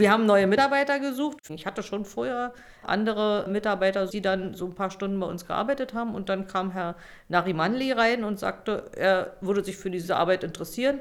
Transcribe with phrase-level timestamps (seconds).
[0.00, 1.50] Wir haben neue Mitarbeiter gesucht.
[1.50, 5.92] Ich hatte schon vorher andere Mitarbeiter, die dann so ein paar Stunden bei uns gearbeitet
[5.92, 6.14] haben.
[6.14, 6.96] Und dann kam Herr
[7.28, 11.00] Narimanli rein und sagte, er würde sich für diese Arbeit interessieren,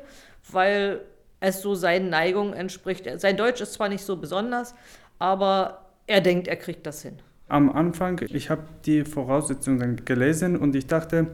[0.51, 0.99] weil
[1.39, 3.07] es so seinen Neigungen entspricht.
[3.21, 4.75] Sein Deutsch ist zwar nicht so besonders,
[5.17, 7.19] aber er denkt, er kriegt das hin.
[7.47, 11.27] Am Anfang, ich habe die Voraussetzungen gelesen und ich dachte,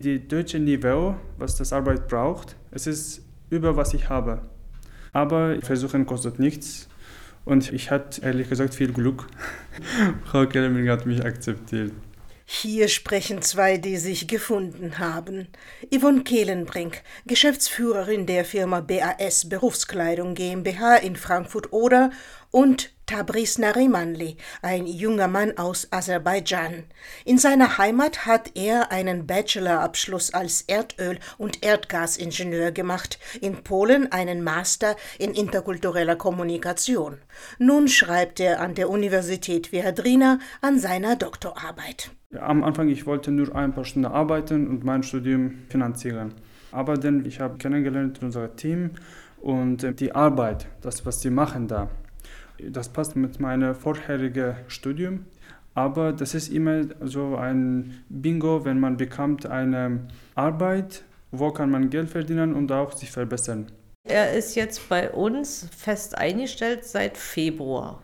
[0.00, 4.42] die deutsche Niveau, was das Arbeit braucht, es ist über was ich habe.
[5.12, 6.87] Aber Versuchen kostet nichts.
[7.48, 9.26] Und ich hatte ehrlich gesagt viel Glück.
[10.26, 11.92] Frau Kellerming hat mich akzeptiert.
[12.44, 15.48] Hier sprechen zwei, die sich gefunden haben.
[15.90, 22.10] Yvonne Kehlenbrink, Geschäftsführerin der Firma BAS Berufskleidung GmbH in Frankfurt-Oder
[22.50, 26.84] und Tabriz Narimanli, ein junger Mann aus Aserbaidschan.
[27.24, 34.44] In seiner Heimat hat er einen Bachelorabschluss als Erdöl- und Erdgasingenieur gemacht, in Polen einen
[34.44, 37.16] Master in interkultureller Kommunikation.
[37.58, 42.10] Nun schreibt er an der Universität Viadrina an seiner Doktorarbeit.
[42.38, 46.34] Am Anfang ich wollte nur ein paar Stunden arbeiten und mein Studium finanzieren.
[46.72, 48.90] Aber dann ich habe kennengelernt unser Team
[49.40, 51.88] und die Arbeit, das was sie machen da
[52.58, 55.26] das passt mit meinem vorherigen Studium.
[55.74, 61.90] Aber das ist immer so ein Bingo, wenn man bekommt eine Arbeit, wo kann man
[61.90, 63.70] Geld verdienen und auch sich verbessern.
[64.04, 68.02] Er ist jetzt bei uns fest eingestellt seit Februar.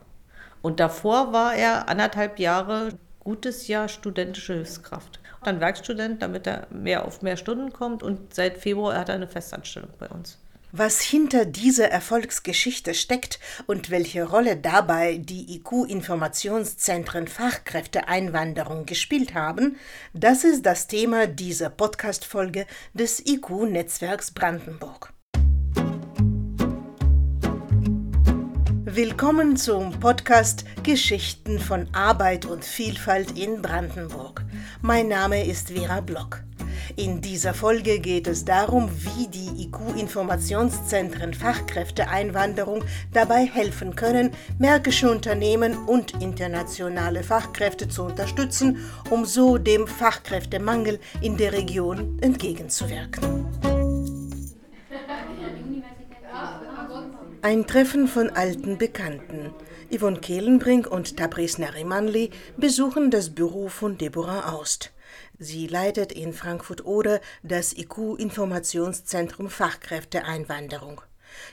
[0.63, 5.21] Und davor war er anderthalb Jahre, gutes Jahr studentische Hilfskraft.
[5.43, 8.03] Dann Werkstudent, damit er mehr auf mehr Stunden kommt.
[8.03, 10.39] Und seit Februar hat er eine Festanstellung bei uns.
[10.77, 19.77] Was hinter dieser Erfolgsgeschichte steckt und welche Rolle dabei die IQ-Informationszentren Fachkräfteeinwanderung gespielt haben,
[20.15, 25.13] das ist das Thema dieser Podcast-Folge des IQ-Netzwerks Brandenburg.
[28.85, 34.45] Willkommen zum Podcast Geschichten von Arbeit und Vielfalt in Brandenburg.
[34.83, 36.44] Mein Name ist Vera Block.
[36.97, 45.77] In dieser Folge geht es darum, wie die IQ-Informationszentren Fachkräfteeinwanderung dabei helfen können, märkische Unternehmen
[45.87, 48.79] und internationale Fachkräfte zu unterstützen,
[49.11, 53.45] um so dem Fachkräftemangel in der Region entgegenzuwirken.
[57.43, 59.51] Ein Treffen von alten Bekannten.
[59.91, 64.93] Yvonne Kehlenbrink und Tabriz Narimanli besuchen das Büro von Deborah Aust.
[65.39, 71.01] Sie leitet in Frankfurt-Oder das IQ-Informationszentrum Fachkräfteeinwanderung.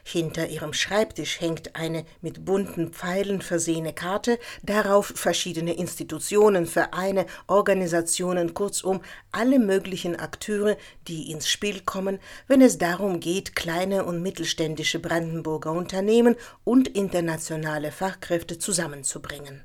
[0.03, 8.53] Hinter ihrem Schreibtisch hängt eine mit bunten Pfeilen versehene Karte, darauf verschiedene Institutionen, Vereine, Organisationen,
[8.53, 10.77] kurzum alle möglichen Akteure,
[11.07, 17.91] die ins Spiel kommen, wenn es darum geht, kleine und mittelständische Brandenburger Unternehmen und internationale
[17.91, 19.63] Fachkräfte zusammenzubringen.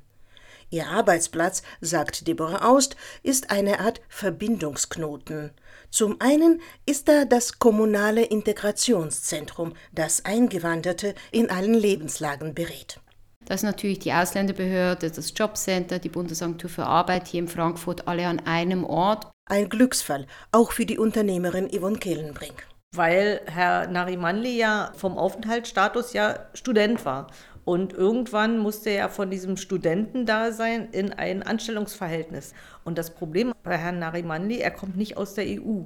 [0.69, 5.51] Ihr Arbeitsplatz, sagt Deborah Aust, ist eine Art Verbindungsknoten.
[5.89, 12.99] Zum einen ist da das kommunale Integrationszentrum, das Eingewanderte in allen Lebenslagen berät.
[13.45, 18.27] Das ist natürlich die Ausländerbehörde, das Jobcenter, die Bundesagentur für Arbeit hier in Frankfurt, alle
[18.27, 19.31] an einem Ort.
[19.49, 22.67] Ein Glücksfall, auch für die Unternehmerin Yvonne Kehlenbrink.
[22.93, 27.27] Weil Herr Narimanli ja vom Aufenthaltsstatus ja Student war.
[27.67, 32.53] Und irgendwann musste er von diesem Studentendasein in ein Anstellungsverhältnis.
[32.85, 35.81] Und das Problem bei Herrn Narimanli, er kommt nicht aus der EU.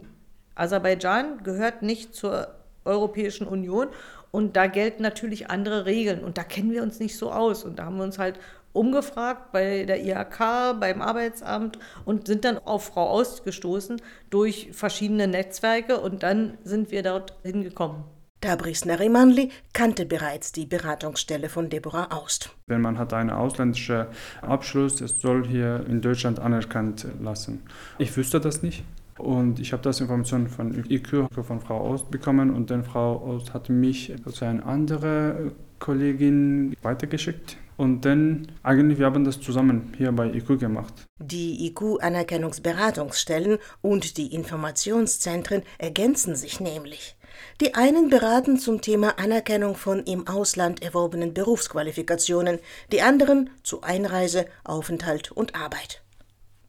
[0.54, 2.50] Aserbaidschan gehört nicht zur
[2.86, 3.88] Europäischen Union
[4.30, 7.64] und da gelten natürlich andere Regeln und da kennen wir uns nicht so aus.
[7.64, 8.38] Und da haben wir uns halt
[8.74, 14.00] umgefragt bei der IHK, beim Arbeitsamt und sind dann auf Frau ausgestoßen
[14.30, 18.04] durch verschiedene Netzwerke und dann sind wir dort hingekommen.
[18.42, 22.50] Tabriz Narimanli kannte bereits die Beratungsstelle von Deborah Aust.
[22.66, 24.08] Wenn man hat einen ausländischen
[24.42, 27.62] Abschluss, es soll hier in Deutschland anerkannt lassen.
[28.00, 28.84] Ich wüsste das nicht.
[29.20, 33.54] Und ich habe das Information von IQ von Frau Aust bekommen und dann Frau Aust
[33.54, 37.58] hat mich zu einer anderen Kollegin weitergeschickt.
[37.78, 40.94] Und dann, eigentlich, wir haben das zusammen hier bei IQ gemacht.
[41.20, 47.16] Die IQ-Anerkennungsberatungsstellen und die Informationszentren ergänzen sich nämlich.
[47.60, 52.60] Die einen beraten zum Thema Anerkennung von im Ausland erworbenen Berufsqualifikationen,
[52.92, 56.02] die anderen zu Einreise, Aufenthalt und Arbeit.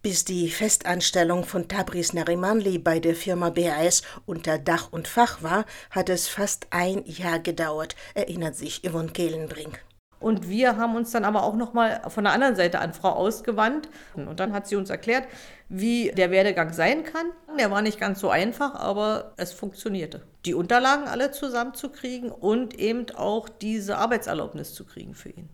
[0.02, 5.64] Bis die Festanstellung von Tabriz Narimanli bei der Firma BAS unter Dach und Fach war,
[5.90, 9.80] hat es fast ein Jahr gedauert, erinnert sich Yvonne Kehlenbrink.
[10.22, 13.88] Und wir haben uns dann aber auch nochmal von der anderen Seite an Frau ausgewandt.
[14.14, 15.24] Und dann hat sie uns erklärt,
[15.68, 17.26] wie der Werdegang sein kann.
[17.58, 20.22] Der war nicht ganz so einfach, aber es funktionierte.
[20.44, 25.48] Die Unterlagen alle zusammenzukriegen und eben auch diese Arbeitserlaubnis zu kriegen für ihn.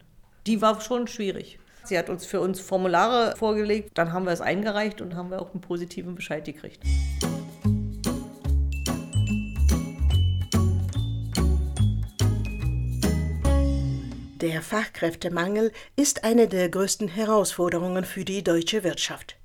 [0.47, 1.59] Die war schon schwierig.
[1.85, 5.41] Sie hat uns für uns Formulare vorgelegt, dann haben wir es eingereicht und haben wir
[5.41, 6.82] auch einen positiven Bescheid gekriegt.
[14.40, 19.37] Der Fachkräftemangel ist eine der größten Herausforderungen für die deutsche Wirtschaft.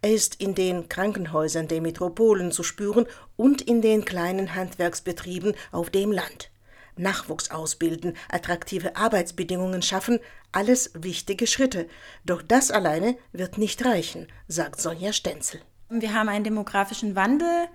[0.00, 5.90] Er ist in den Krankenhäusern der Metropolen zu spüren und in den kleinen Handwerksbetrieben auf
[5.90, 6.52] dem Land.
[6.96, 10.20] Nachwuchs ausbilden, attraktive Arbeitsbedingungen schaffen,
[10.52, 11.88] alles wichtige Schritte.
[12.24, 15.62] Doch das alleine wird nicht reichen, sagt Sonja Stenzel.
[15.90, 17.66] Wir haben einen demografischen Wandel.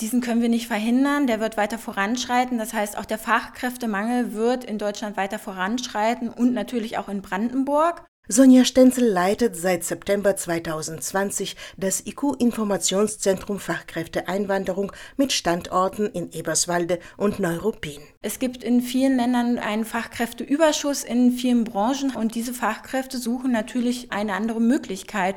[0.00, 1.26] Diesen können wir nicht verhindern.
[1.26, 2.56] Der wird weiter voranschreiten.
[2.56, 8.04] Das heißt, auch der Fachkräftemangel wird in Deutschland weiter voranschreiten und natürlich auch in Brandenburg.
[8.32, 18.00] Sonja Stenzel leitet seit September 2020 das IQ-Informationszentrum Fachkräfteeinwanderung mit Standorten in Eberswalde und Neuruppin.
[18.22, 24.12] Es gibt in vielen Ländern einen Fachkräfteüberschuss in vielen Branchen und diese Fachkräfte suchen natürlich
[24.12, 25.34] eine andere Möglichkeit.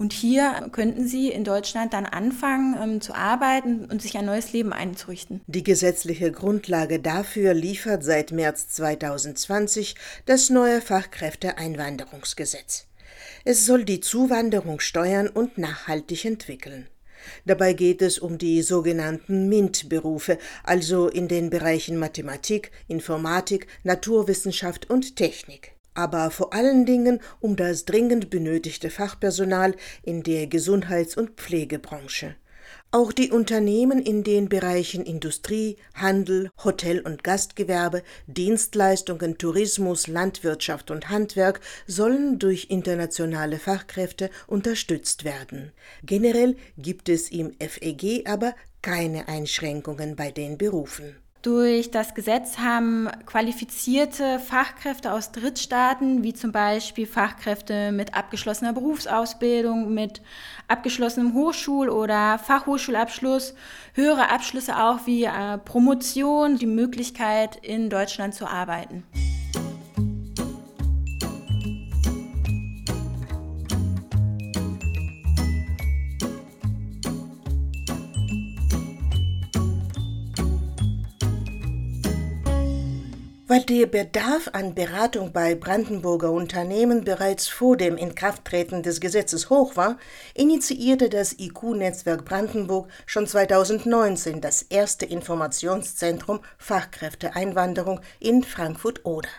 [0.00, 4.54] Und hier könnten sie in Deutschland dann anfangen ähm, zu arbeiten und sich ein neues
[4.54, 5.42] Leben einzurichten.
[5.46, 12.86] Die gesetzliche Grundlage dafür liefert seit März 2020 das neue Fachkräfteeinwanderungsgesetz.
[13.44, 16.88] Es soll die Zuwanderung steuern und nachhaltig entwickeln.
[17.44, 25.16] Dabei geht es um die sogenannten MINT-Berufe, also in den Bereichen Mathematik, Informatik, Naturwissenschaft und
[25.16, 32.36] Technik aber vor allen Dingen um das dringend benötigte Fachpersonal in der Gesundheits- und Pflegebranche.
[32.90, 41.08] Auch die Unternehmen in den Bereichen Industrie, Handel, Hotel- und Gastgewerbe, Dienstleistungen, Tourismus, Landwirtschaft und
[41.08, 45.70] Handwerk sollen durch internationale Fachkräfte unterstützt werden.
[46.02, 51.16] Generell gibt es im FEG aber keine Einschränkungen bei den Berufen.
[51.42, 59.94] Durch das Gesetz haben qualifizierte Fachkräfte aus Drittstaaten, wie zum Beispiel Fachkräfte mit abgeschlossener Berufsausbildung,
[59.94, 60.20] mit
[60.68, 63.54] abgeschlossenem Hochschul- oder Fachhochschulabschluss,
[63.94, 69.04] höhere Abschlüsse auch wie äh, Promotion, die Möglichkeit, in Deutschland zu arbeiten.
[83.50, 89.74] Weil der Bedarf an Beratung bei Brandenburger Unternehmen bereits vor dem Inkrafttreten des Gesetzes hoch
[89.74, 89.98] war,
[90.34, 99.30] initiierte das IQ-Netzwerk Brandenburg schon 2019 das erste Informationszentrum Fachkräfteeinwanderung in Frankfurt-Oder.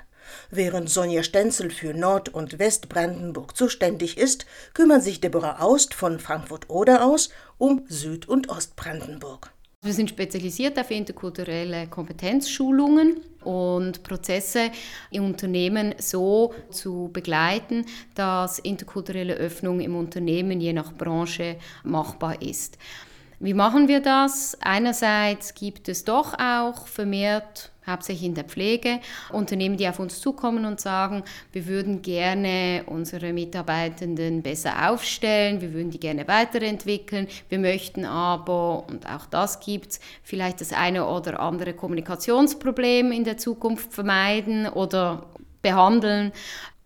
[0.49, 7.05] Während Sonja Stenzel für Nord- und Westbrandenburg zuständig ist, kümmert sich Deborah Aust von Frankfurt-Oder
[7.05, 9.53] aus um Süd- und Ostbrandenburg.
[9.83, 14.69] Wir sind spezialisiert auf interkulturelle Kompetenzschulungen und Prozesse
[15.09, 22.77] im Unternehmen so zu begleiten, dass interkulturelle Öffnung im Unternehmen je nach Branche machbar ist.
[23.43, 24.55] Wie machen wir das?
[24.61, 28.99] Einerseits gibt es doch auch vermehrt hauptsächlich in der Pflege,
[29.31, 35.73] Unternehmen, die auf uns zukommen und sagen, wir würden gerne unsere Mitarbeitenden besser aufstellen, wir
[35.73, 41.07] würden die gerne weiterentwickeln, wir möchten aber, und auch das gibt es, vielleicht das eine
[41.07, 45.25] oder andere Kommunikationsproblem in der Zukunft vermeiden oder
[45.63, 46.31] behandeln.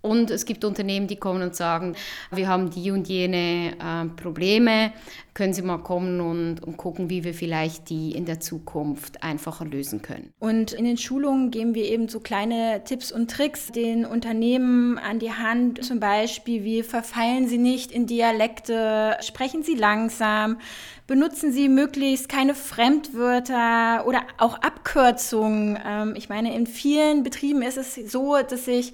[0.06, 1.96] Und es gibt Unternehmen, die kommen und sagen,
[2.32, 4.94] wir haben die und jene äh, Probleme,
[5.34, 9.66] können Sie mal kommen und, und gucken, wie wir vielleicht die in der Zukunft einfacher
[9.66, 10.32] lösen können.
[10.40, 15.18] Und in den Schulungen geben wir eben so kleine Tipps und Tricks den Unternehmen an
[15.18, 15.84] die Hand.
[15.84, 20.60] Zum Beispiel, wie verfallen Sie nicht in Dialekte, sprechen Sie langsam,
[21.08, 25.80] benutzen Sie möglichst keine Fremdwörter oder auch Abkürzungen.
[25.86, 28.94] Ähm, ich meine, in vielen Betrieben ist es so, dass sich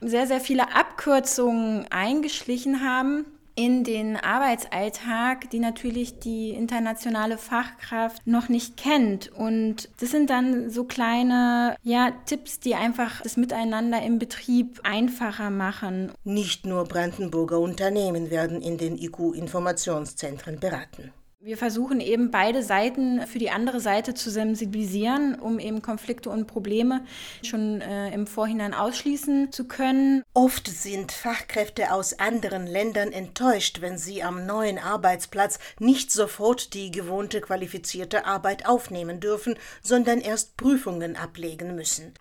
[0.00, 3.24] sehr, sehr viele Abkürzungen eingeschlichen haben
[3.58, 9.32] in den Arbeitsalltag, die natürlich die internationale Fachkraft noch nicht kennt.
[9.32, 15.50] Und das sind dann so kleine ja, Tipps, die einfach das Miteinander im Betrieb einfacher
[15.50, 16.12] machen.
[16.22, 21.12] Nicht nur Brandenburger Unternehmen werden in den IQ-Informationszentren beraten.
[21.40, 26.48] Wir versuchen eben beide Seiten für die andere Seite zu sensibilisieren, um eben Konflikte und
[26.48, 27.04] Probleme
[27.44, 30.24] schon äh, im Vorhinein ausschließen zu können.
[30.34, 36.90] Oft sind Fachkräfte aus anderen Ländern enttäuscht, wenn sie am neuen Arbeitsplatz nicht sofort die
[36.90, 42.14] gewohnte qualifizierte Arbeit aufnehmen dürfen, sondern erst Prüfungen ablegen müssen.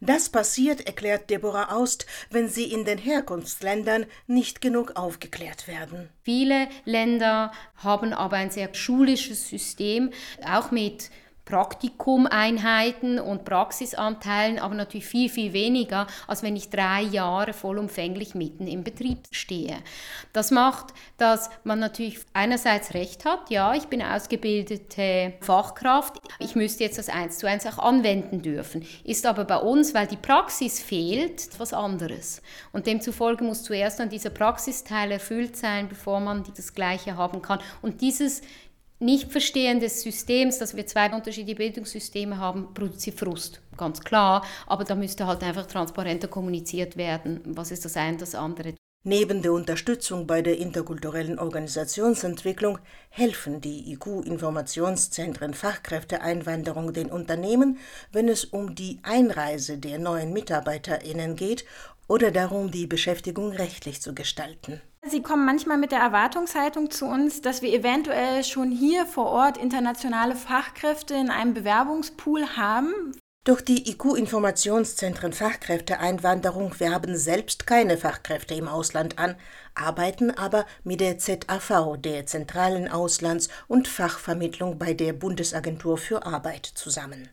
[0.00, 6.08] Das passiert, erklärt Deborah Aust, wenn sie in den Herkunftsländern nicht genug aufgeklärt werden.
[6.22, 10.10] Viele Länder haben aber ein sehr schulisches System,
[10.44, 11.10] auch mit
[11.48, 18.66] Praktikumeinheiten und Praxisanteilen, aber natürlich viel, viel weniger, als wenn ich drei Jahre vollumfänglich mitten
[18.66, 19.78] im Betrieb stehe.
[20.34, 26.84] Das macht, dass man natürlich einerseits recht hat, ja, ich bin ausgebildete Fachkraft, ich müsste
[26.84, 28.84] jetzt das eins zu eins auch anwenden dürfen.
[29.02, 32.42] Ist aber bei uns, weil die Praxis fehlt, was anderes.
[32.72, 37.60] Und demzufolge muss zuerst dann dieser Praxisteil erfüllt sein, bevor man das Gleiche haben kann.
[37.80, 38.42] Und dieses
[39.00, 44.44] Nichtverstehen des Systems, dass wir zwei unterschiedliche Bildungssysteme haben, produziert Frust, ganz klar.
[44.66, 48.74] Aber da müsste halt einfach transparenter kommuniziert werden, was ist das eine, das andere.
[49.04, 57.78] Neben der Unterstützung bei der interkulturellen Organisationsentwicklung helfen die IQ-Informationszentren Fachkräfteeinwanderung den Unternehmen,
[58.10, 61.64] wenn es um die Einreise der neuen MitarbeiterInnen geht
[62.08, 64.80] oder darum, die Beschäftigung rechtlich zu gestalten.
[65.06, 69.56] Sie kommen manchmal mit der Erwartungshaltung zu uns, dass wir eventuell schon hier vor Ort
[69.56, 73.12] internationale Fachkräfte in einem Bewerbungspool haben.
[73.44, 79.36] Doch die IQ-Informationszentren Fachkräfteeinwanderung werben selbst keine Fachkräfte im Ausland an,
[79.74, 86.66] arbeiten aber mit der ZAV, der Zentralen Auslands- und Fachvermittlung bei der Bundesagentur für Arbeit
[86.66, 87.30] zusammen.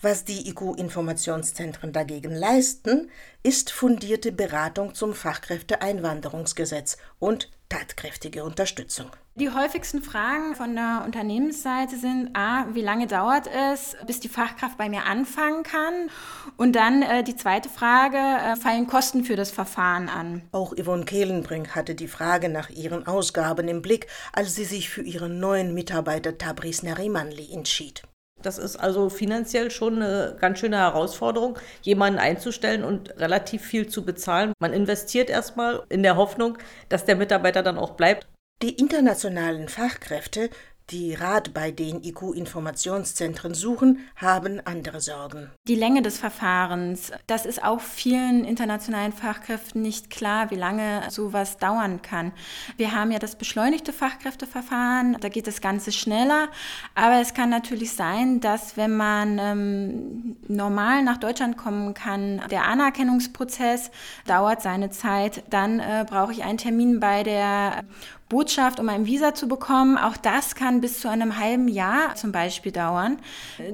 [0.00, 3.10] Was die IQ-Informationszentren dagegen leisten,
[3.42, 9.10] ist fundierte Beratung zum Fachkräfteeinwanderungsgesetz und tatkräftige Unterstützung.
[9.36, 14.78] Die häufigsten Fragen von der Unternehmensseite sind, a, wie lange dauert es, bis die Fachkraft
[14.78, 16.08] bei mir anfangen kann?
[16.56, 20.42] Und dann äh, die zweite Frage, äh, fallen Kosten für das Verfahren an?
[20.52, 25.02] Auch Yvonne Kehlenbrink hatte die Frage nach ihren Ausgaben im Blick, als sie sich für
[25.02, 28.04] ihren neuen Mitarbeiter Tabriz Narimanli entschied.
[28.44, 34.04] Das ist also finanziell schon eine ganz schöne Herausforderung, jemanden einzustellen und relativ viel zu
[34.04, 34.52] bezahlen.
[34.60, 36.58] Man investiert erstmal in der Hoffnung,
[36.88, 38.26] dass der Mitarbeiter dann auch bleibt.
[38.62, 40.50] Die internationalen Fachkräfte
[40.90, 45.50] die Rat bei den IQ-Informationszentren suchen, haben andere Sorgen.
[45.66, 51.56] Die Länge des Verfahrens, das ist auch vielen internationalen Fachkräften nicht klar, wie lange sowas
[51.56, 52.32] dauern kann.
[52.76, 56.48] Wir haben ja das beschleunigte Fachkräfteverfahren, da geht das Ganze schneller,
[56.94, 62.64] aber es kann natürlich sein, dass wenn man ähm, normal nach Deutschland kommen kann, der
[62.64, 63.90] Anerkennungsprozess
[64.26, 67.84] dauert seine Zeit, dann äh, brauche ich einen Termin bei der
[68.28, 69.96] Botschaft, um ein Visa zu bekommen.
[69.96, 73.18] Auch das kann bis zu einem halben Jahr zum Beispiel dauern.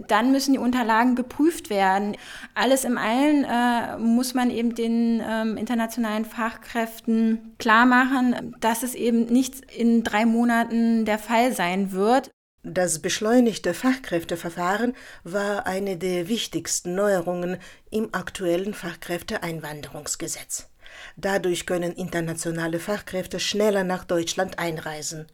[0.09, 2.17] Dann müssen die Unterlagen geprüft werden.
[2.55, 8.95] Alles im Allen äh, muss man eben den ähm, internationalen Fachkräften klar machen, dass es
[8.95, 12.31] eben nicht in drei Monaten der Fall sein wird.
[12.63, 17.57] Das beschleunigte Fachkräfteverfahren war eine der wichtigsten Neuerungen
[17.91, 20.70] im aktuellen Fachkräfteeinwanderungsgesetz.
[21.17, 25.27] Dadurch können internationale Fachkräfte schneller nach Deutschland einreisen.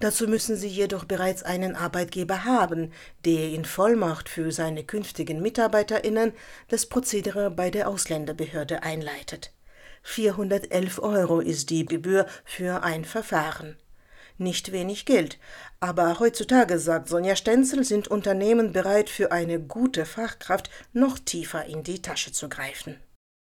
[0.00, 2.92] Dazu müssen sie jedoch bereits einen Arbeitgeber haben,
[3.24, 6.32] der in Vollmacht für seine künftigen Mitarbeiterinnen
[6.68, 9.52] das Prozedere bei der Ausländerbehörde einleitet.
[10.02, 13.76] 411 Euro ist die Gebühr für ein Verfahren.
[14.36, 15.38] Nicht wenig Geld,
[15.78, 21.84] aber heutzutage, sagt Sonja Stenzel, sind Unternehmen bereit, für eine gute Fachkraft noch tiefer in
[21.84, 22.98] die Tasche zu greifen.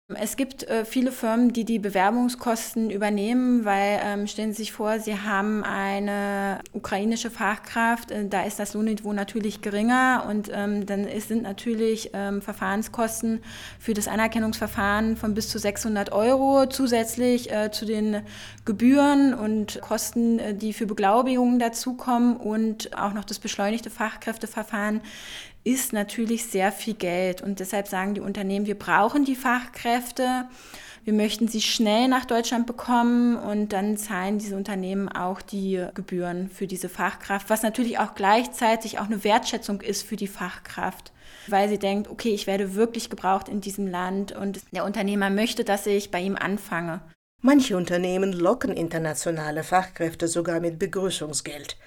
[0.10, 5.00] Es gibt äh, viele Firmen, die die Bewerbungskosten übernehmen, weil ähm, stellen Sie sich vor,
[5.00, 11.06] Sie haben eine ukrainische Fachkraft, äh, da ist das Lohnniveau natürlich geringer und ähm, dann
[11.06, 13.42] ist, sind natürlich ähm, Verfahrenskosten
[13.80, 18.24] für das Anerkennungsverfahren von bis zu 600 Euro zusätzlich äh, zu den
[18.66, 25.00] Gebühren und Kosten, äh, die für Beglaubigungen dazukommen und auch noch das beschleunigte Fachkräfteverfahren
[25.64, 27.42] ist natürlich sehr viel Geld.
[27.42, 30.46] Und deshalb sagen die Unternehmen, wir brauchen die Fachkräfte,
[31.06, 36.50] wir möchten sie schnell nach Deutschland bekommen und dann zahlen diese Unternehmen auch die Gebühren
[36.50, 41.12] für diese Fachkraft, was natürlich auch gleichzeitig auch eine Wertschätzung ist für die Fachkraft
[41.48, 45.64] weil sie denkt, okay, ich werde wirklich gebraucht in diesem Land und der Unternehmer möchte,
[45.64, 47.02] dass ich bei ihm anfange.
[47.42, 51.78] Manche Unternehmen locken internationale Fachkräfte sogar mit Begrüßungsgeld.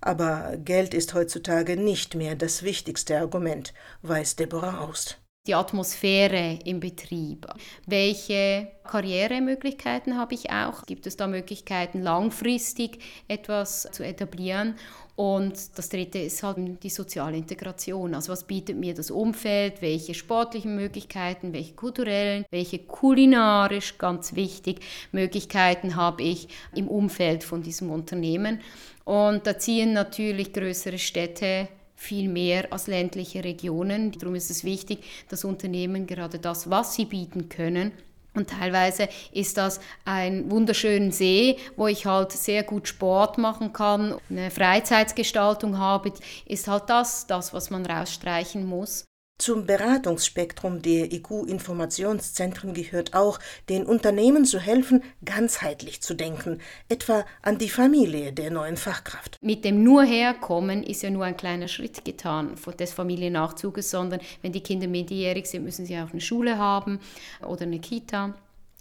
[0.00, 3.72] Aber Geld ist heutzutage nicht mehr das wichtigste Argument,
[4.02, 5.18] weiß Deborah Aust.
[5.46, 7.46] Die Atmosphäre im Betrieb.
[7.86, 10.84] Welche Karrieremöglichkeiten habe ich auch?
[10.86, 12.98] Gibt es da Möglichkeiten, langfristig
[13.28, 14.74] etwas zu etablieren?
[15.16, 18.14] Und das dritte ist halt die soziale Integration.
[18.14, 19.80] Also was bietet mir das Umfeld?
[19.80, 24.80] Welche sportlichen Möglichkeiten, welche kulturellen, welche kulinarisch, ganz wichtig,
[25.12, 28.60] Möglichkeiten habe ich im Umfeld von diesem Unternehmen?
[29.04, 34.12] Und da ziehen natürlich größere Städte viel mehr als ländliche Regionen.
[34.12, 34.98] Darum ist es wichtig,
[35.30, 37.92] dass Unternehmen gerade das, was sie bieten können,
[38.36, 44.16] und teilweise ist das ein wunderschöner See, wo ich halt sehr gut Sport machen kann,
[44.30, 46.12] eine Freizeitsgestaltung habe,
[46.46, 49.04] ist halt das, das, was man rausstreichen muss.
[49.38, 53.38] Zum Beratungsspektrum der IQ-Informationszentren gehört auch,
[53.68, 59.36] den Unternehmen zu helfen, ganzheitlich zu denken, etwa an die Familie der neuen Fachkraft.
[59.42, 64.52] Mit dem nur herkommen ist ja nur ein kleiner Schritt getan des Familiennachzuges, sondern wenn
[64.52, 66.98] die Kinder minderjährig sind, müssen sie auch eine Schule haben
[67.46, 68.34] oder eine Kita.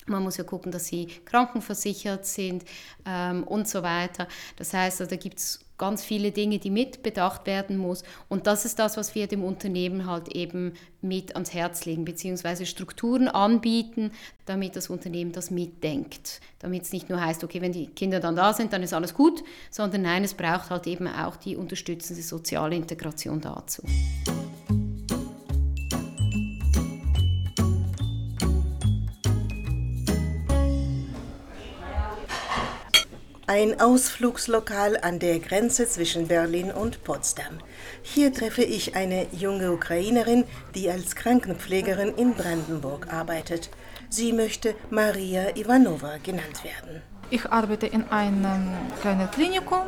[0.05, 2.63] Man muss ja gucken, dass sie krankenversichert sind
[3.05, 4.27] ähm, und so weiter.
[4.55, 8.03] Das heißt, also, da gibt es ganz viele Dinge, die mit bedacht werden muss.
[8.29, 12.65] Und das ist das, was wir dem Unternehmen halt eben mit ans Herz legen, beziehungsweise
[12.65, 14.11] Strukturen anbieten,
[14.45, 16.41] damit das Unternehmen das mitdenkt.
[16.59, 19.13] Damit es nicht nur heißt, okay, wenn die Kinder dann da sind, dann ist alles
[19.13, 23.83] gut, sondern nein, es braucht halt eben auch die unterstützende soziale Integration dazu.
[33.47, 37.59] Ein Ausflugslokal an der Grenze zwischen Berlin und Potsdam.
[38.01, 43.69] Hier treffe ich eine junge Ukrainerin, die als Krankenpflegerin in Brandenburg arbeitet.
[44.09, 47.03] Sie möchte Maria Ivanova genannt werden.
[47.29, 48.71] Ich arbeite in einem
[49.01, 49.81] kleinen Klinikum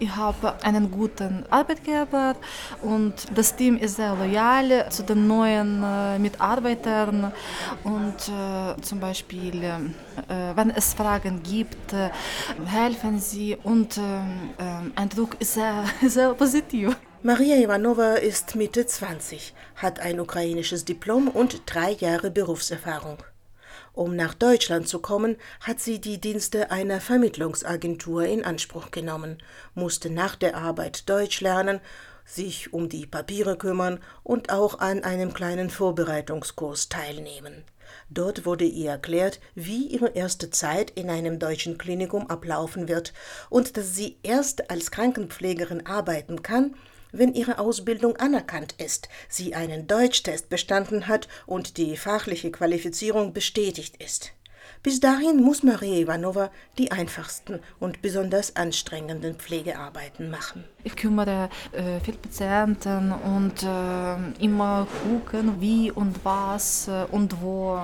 [0.00, 2.34] ich habe einen guten Arbeitgeber
[2.82, 7.32] und das Team ist sehr loyal zu den neuen äh, Mitarbeitern
[7.84, 9.78] und äh, zum Beispiel, äh,
[10.54, 12.10] wenn es Fragen gibt, äh,
[12.64, 16.96] helfen sie und äh, äh, Eindruck ist sehr, sehr positiv.
[17.22, 23.18] Maria Ivanova ist Mitte 20, hat ein ukrainisches Diplom und drei Jahre Berufserfahrung.
[23.92, 29.38] Um nach Deutschland zu kommen, hat sie die Dienste einer Vermittlungsagentur in Anspruch genommen,
[29.74, 31.80] musste nach der Arbeit Deutsch lernen,
[32.24, 37.64] sich um die Papiere kümmern und auch an einem kleinen Vorbereitungskurs teilnehmen.
[38.08, 43.12] Dort wurde ihr erklärt, wie ihre erste Zeit in einem deutschen Klinikum ablaufen wird
[43.48, 46.76] und dass sie erst als Krankenpflegerin arbeiten kann,
[47.12, 54.02] wenn ihre Ausbildung anerkannt ist, sie einen Deutschtest bestanden hat und die fachliche Qualifizierung bestätigt
[54.02, 54.32] ist.
[54.82, 60.64] Bis dahin muss Maria Ivanova die einfachsten und besonders anstrengenden Pflegearbeiten machen.
[60.84, 67.78] Ich kümmere äh, viele Patienten und äh, immer gucken, wie und was äh, und wo.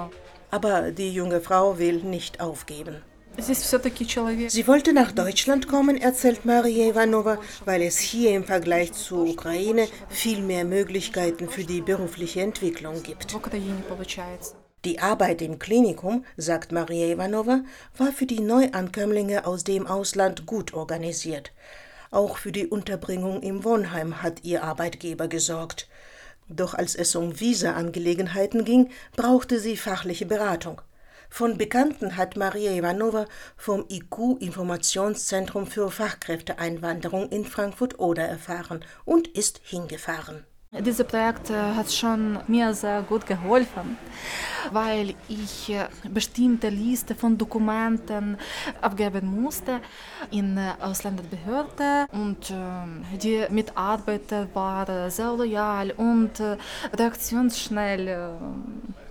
[0.50, 3.02] Aber die junge Frau will nicht aufgeben.
[3.38, 9.88] Sie wollte nach Deutschland kommen, erzählt Maria Ivanova, weil es hier im Vergleich zur Ukraine
[10.08, 13.36] viel mehr Möglichkeiten für die berufliche Entwicklung gibt.
[14.84, 17.62] Die Arbeit im Klinikum, sagt Maria Ivanova,
[17.96, 21.52] war für die Neuankömmlinge aus dem Ausland gut organisiert.
[22.10, 25.88] Auch für die Unterbringung im Wohnheim hat ihr Arbeitgeber gesorgt.
[26.48, 30.80] Doch als es um Visa-Angelegenheiten ging, brauchte sie fachliche Beratung.
[31.30, 40.44] Von Bekannten hat Maria Ivanova vom IQ-Informationszentrum für Fachkräfteeinwanderung in Frankfurt-Oder erfahren und ist hingefahren.
[40.72, 43.96] Dieses Projekt hat schon mir sehr gut geholfen,
[44.72, 45.74] weil ich
[46.10, 48.36] bestimmte Liste von Dokumenten
[48.82, 49.80] abgeben musste
[50.30, 52.52] in Ausländerbehörde und
[53.22, 56.42] die Mitarbeiter waren sehr loyal und
[56.92, 58.36] reaktionsschnell.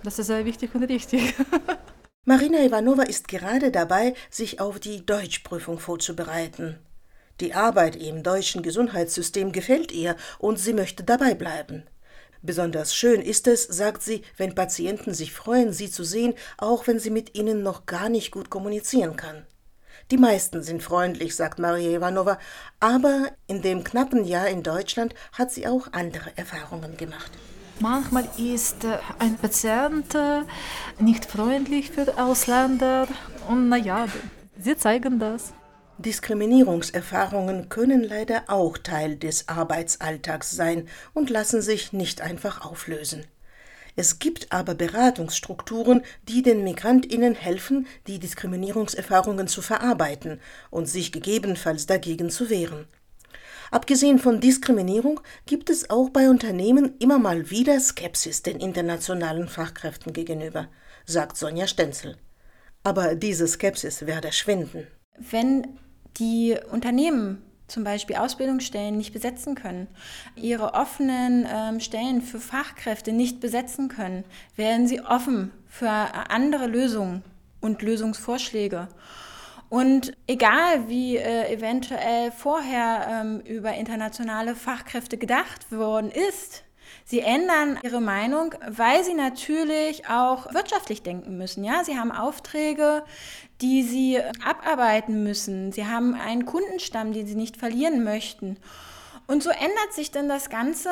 [0.04, 1.34] Das ist sehr wichtig und richtig.
[2.28, 6.76] Marina Ivanova ist gerade dabei, sich auf die Deutschprüfung vorzubereiten.
[7.38, 11.84] Die Arbeit im deutschen Gesundheitssystem gefällt ihr und sie möchte dabei bleiben.
[12.42, 16.98] Besonders schön ist es, sagt sie, wenn Patienten sich freuen, sie zu sehen, auch wenn
[16.98, 19.46] sie mit ihnen noch gar nicht gut kommunizieren kann.
[20.10, 22.40] Die meisten sind freundlich, sagt Maria Ivanova,
[22.80, 27.30] aber in dem knappen Jahr in Deutschland hat sie auch andere Erfahrungen gemacht.
[27.80, 30.42] Manchmal ist äh, ein Patient äh,
[30.98, 33.06] nicht freundlich für Ausländer
[33.48, 34.06] und naja,
[34.58, 35.52] sie zeigen das.
[35.98, 43.24] Diskriminierungserfahrungen können leider auch Teil des Arbeitsalltags sein und lassen sich nicht einfach auflösen.
[43.94, 51.86] Es gibt aber Beratungsstrukturen, die den Migrantinnen helfen, die Diskriminierungserfahrungen zu verarbeiten und sich gegebenenfalls
[51.86, 52.86] dagegen zu wehren.
[53.70, 60.12] Abgesehen von Diskriminierung gibt es auch bei Unternehmen immer mal wieder Skepsis den internationalen Fachkräften
[60.12, 60.68] gegenüber,
[61.04, 62.16] sagt Sonja Stenzel.
[62.84, 64.86] Aber diese Skepsis werde schwinden.
[65.18, 65.78] Wenn
[66.18, 69.88] die Unternehmen zum Beispiel Ausbildungsstellen nicht besetzen können,
[70.36, 74.24] ihre offenen ähm, Stellen für Fachkräfte nicht besetzen können,
[74.54, 77.24] werden sie offen für andere Lösungen
[77.60, 78.88] und Lösungsvorschläge.
[79.68, 86.64] Und egal wie äh, eventuell vorher ähm, über internationale Fachkräfte gedacht worden ist,
[87.04, 91.62] Sie ändern ihre Meinung, weil sie natürlich auch wirtschaftlich denken müssen.
[91.62, 93.04] Ja, sie haben Aufträge,
[93.60, 95.70] die sie abarbeiten müssen.
[95.70, 98.56] Sie haben einen Kundenstamm, den sie nicht verlieren möchten.
[99.28, 100.90] Und so ändert sich dann das Ganze.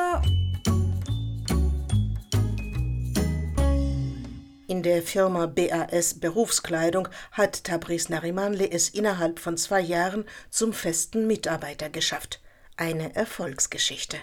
[4.67, 11.27] In der Firma BAS Berufskleidung hat Tabriz Narimanli es innerhalb von zwei Jahren zum festen
[11.27, 12.41] Mitarbeiter geschafft.
[12.75, 14.17] Eine Erfolgsgeschichte.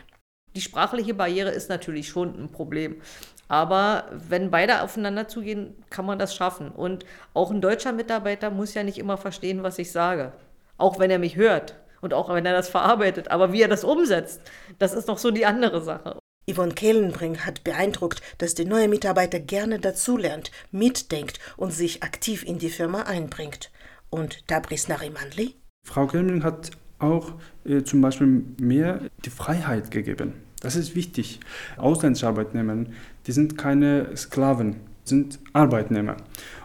[0.57, 3.01] Die sprachliche Barriere ist natürlich schon ein Problem.
[3.47, 6.73] Aber wenn beide aufeinander zugehen, kann man das schaffen.
[6.73, 10.33] Und auch ein deutscher Mitarbeiter muss ja nicht immer verstehen, was ich sage.
[10.77, 13.31] Auch wenn er mich hört und auch wenn er das verarbeitet.
[13.31, 14.41] Aber wie er das umsetzt,
[14.81, 16.22] das ist noch so die andere Sache.
[16.51, 22.59] Yvonne Kehlenbrink hat beeindruckt, dass der neue Mitarbeiter gerne dazulernt, mitdenkt und sich aktiv in
[22.59, 23.71] die Firma einbringt.
[24.11, 25.55] Und Tabris Narimanli?
[25.85, 27.33] Frau Kehlenbrink hat auch
[27.65, 30.35] äh, zum Beispiel mehr die Freiheit gegeben.
[30.61, 31.41] Das ist wichtig.
[31.77, 32.85] Ausländische Arbeitnehmer,
[33.27, 36.17] die sind keine Sklaven, sind Arbeitnehmer.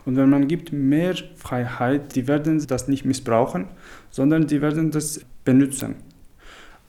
[0.06, 3.68] Und wenn man gibt mehr Freiheit, die werden das nicht missbrauchen,
[4.12, 5.96] sondern die werden das benutzen.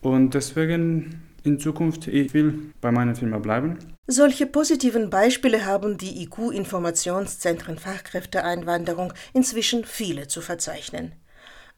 [0.02, 3.78] Und deswegen in Zukunft, ich will bei meiner Firma bleiben.
[4.06, 11.12] Solche positiven Beispiele haben die IQ-Informationszentren Fachkräfteeinwanderung inzwischen viele zu verzeichnen.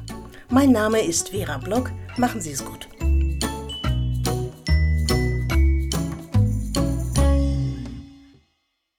[0.48, 1.90] Mein Name ist Vera Block.
[2.16, 2.88] Machen Sie es gut.